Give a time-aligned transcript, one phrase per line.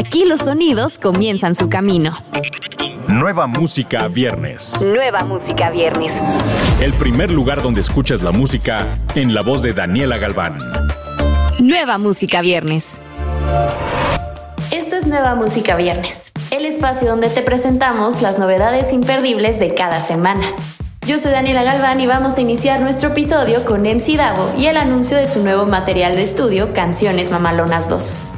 [0.00, 2.16] Aquí los sonidos comienzan su camino.
[3.08, 4.80] Nueva música viernes.
[4.80, 6.14] Nueva música viernes.
[6.80, 10.56] El primer lugar donde escuchas la música en la voz de Daniela Galván.
[11.58, 12.98] Nueva música viernes.
[14.70, 20.00] Esto es Nueva Música Viernes, el espacio donde te presentamos las novedades imperdibles de cada
[20.00, 20.46] semana.
[21.06, 24.78] Yo soy Daniela Galván y vamos a iniciar nuestro episodio con MC Davo y el
[24.78, 28.29] anuncio de su nuevo material de estudio, Canciones Mamalonas 2.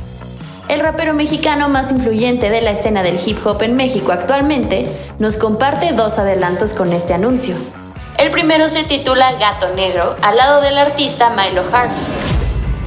[0.73, 4.89] El rapero mexicano más influyente de la escena del hip hop en México actualmente
[5.19, 7.55] nos comparte dos adelantos con este anuncio.
[8.17, 11.95] El primero se titula Gato Negro, al lado del artista Milo Harvey.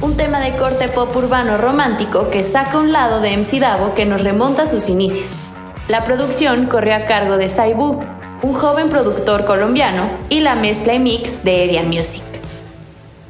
[0.00, 4.04] Un tema de corte pop urbano romántico que saca un lado de MC Davo que
[4.04, 5.46] nos remonta a sus inicios.
[5.86, 8.02] La producción corrió a cargo de Saibu,
[8.42, 12.24] un joven productor colombiano, y la mezcla y mix de Arian Music.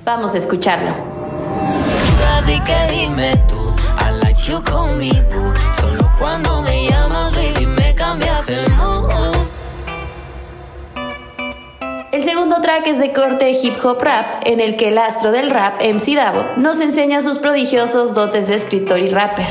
[0.02, 0.92] Vamos a escucharlo.
[8.48, 8.64] El.
[12.12, 15.50] El segundo track es de corte hip hop rap, en el que el astro del
[15.50, 19.46] rap, MC Davo, nos enseña sus prodigiosos dotes de escritor y rapper.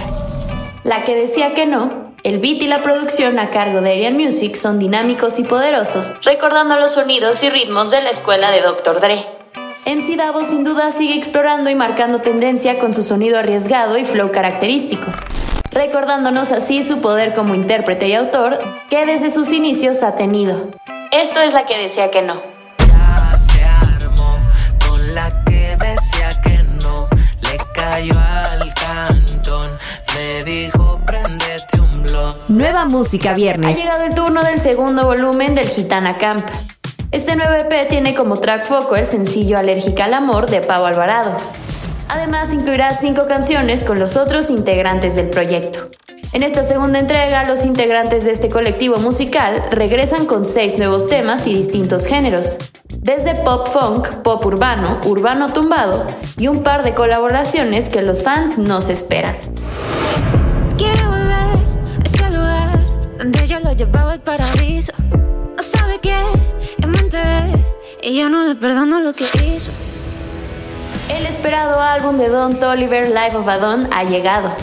[0.86, 4.56] La que decía que no, el beat y la producción a cargo de Arian Music
[4.56, 9.02] son dinámicos y poderosos, recordando los sonidos y ritmos de la escuela de Dr.
[9.02, 9.45] Dre.
[9.86, 14.32] MC Davo sin duda sigue explorando y marcando tendencia con su sonido arriesgado y flow
[14.32, 15.06] característico,
[15.72, 20.70] recordándonos así su poder como intérprete y autor que desde sus inicios ha tenido.
[21.12, 22.42] Esto es la que decía que no.
[22.80, 24.38] Ya se armó
[24.88, 27.08] con la que decía que no.
[27.44, 29.70] Le cayó al cantón.
[30.16, 32.36] Me dijo, prendete un blog.
[32.48, 33.78] Nueva música Ha viernes.
[33.78, 36.48] llegado el turno del segundo volumen del Gitana Camp.
[37.16, 41.38] Este nuevo EP tiene como track foco el sencillo Alérgica al Amor de Pau Alvarado.
[42.10, 45.80] Además incluirá cinco canciones con los otros integrantes del proyecto.
[46.34, 51.48] En esta segunda entrega, los integrantes de este colectivo musical regresan con seis nuevos temas
[51.48, 52.58] y distintos géneros,
[52.90, 58.58] desde pop funk, pop urbano, urbano tumbado y un par de colaboraciones que los fans
[58.58, 59.36] no se esperan.
[60.74, 62.78] Volver a ese lugar
[63.18, 64.92] donde yo lo llevaba al paraíso.
[65.60, 66.14] Sabe qué,
[68.06, 68.44] no
[69.00, 69.72] le lo que hizo.
[71.10, 74.54] El esperado álbum de Don Toliver Life of Adon ha llegado,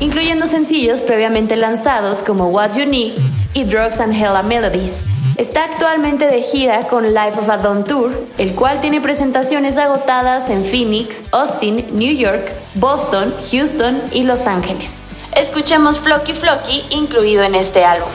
[0.00, 3.14] incluyendo sencillos previamente lanzados como What You Need
[3.54, 5.06] y Drugs and Hella Melodies.
[5.36, 10.64] Está actualmente de gira con Life of Adon Tour, el cual tiene presentaciones agotadas en
[10.64, 15.04] Phoenix, Austin, New York, Boston, Houston y Los Ángeles.
[15.34, 18.08] Escuchemos Flocky Flocky incluido en este álbum.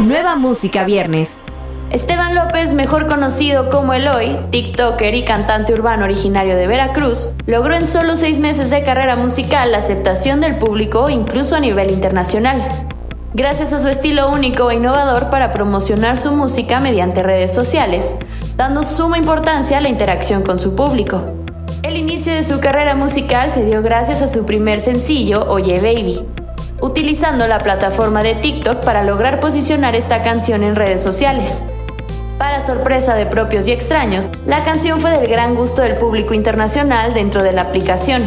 [0.00, 1.38] Nueva música viernes.
[1.90, 7.86] Esteban López, mejor conocido como Eloy, TikToker y cantante urbano originario de Veracruz, logró en
[7.86, 12.62] solo seis meses de carrera musical la aceptación del público incluso a nivel internacional.
[13.34, 18.14] Gracias a su estilo único e innovador para promocionar su música mediante redes sociales,
[18.56, 21.37] dando suma importancia a la interacción con su público.
[21.82, 26.20] El inicio de su carrera musical se dio gracias a su primer sencillo, Oye Baby,
[26.80, 31.64] utilizando la plataforma de TikTok para lograr posicionar esta canción en redes sociales.
[32.36, 37.14] Para sorpresa de propios y extraños, la canción fue del gran gusto del público internacional
[37.14, 38.24] dentro de la aplicación,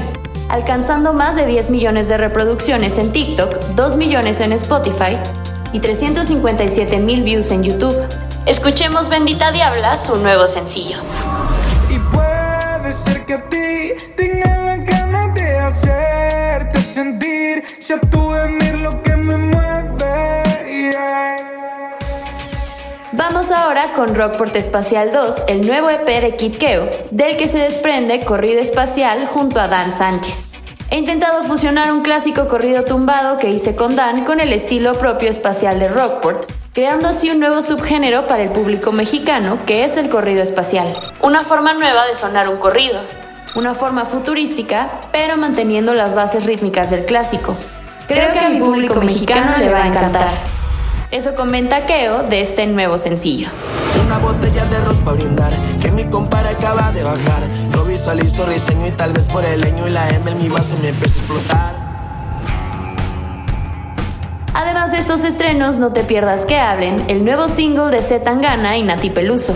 [0.48, 5.18] alcanzando más de 10 millones de reproducciones en TikTok, 2 millones en Spotify
[5.74, 7.96] y 357 mil views en YouTube.
[8.46, 10.98] Escuchemos Bendita Diabla, su nuevo sencillo.
[23.14, 27.60] Vamos ahora con Rockport Espacial 2, el nuevo EP de Kid Keo, del que se
[27.60, 30.52] desprende Corrido Espacial junto a Dan Sánchez.
[30.90, 35.30] He intentado fusionar un clásico corrido tumbado que hice con Dan con el estilo propio
[35.30, 40.10] espacial de Rockport, creando así un nuevo subgénero para el público mexicano que es el
[40.10, 40.88] corrido espacial.
[41.24, 43.00] Una forma nueva de sonar un corrido.
[43.54, 47.56] Una forma futurística, pero manteniendo las bases rítmicas del clásico.
[48.08, 50.30] Creo que a mi público mexicano le va a encantar.
[51.12, 53.50] Eso comenta Keo de este nuevo sencillo.
[54.04, 58.88] Una botella de arroz para brindar Que mi compadre acaba de bajar Lo visualizo risueño
[58.88, 61.18] y tal vez por el leño Y la M en mi vaso me empieza a
[61.18, 61.76] explotar
[64.54, 68.78] Además de estos estrenos, no te pierdas que hablen el nuevo single de Z Tangana
[68.78, 69.56] y Nati Peluso.